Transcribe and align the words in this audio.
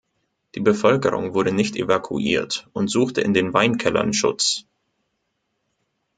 Die 0.55 0.59
Bevölkerung 0.61 1.35
wurde 1.35 1.51
nicht 1.51 1.75
evakuiert 1.75 2.67
und 2.73 2.87
suchte 2.87 3.21
in 3.21 3.35
den 3.35 3.53
Weinkellern 3.53 4.13
Schutz. 4.13 4.65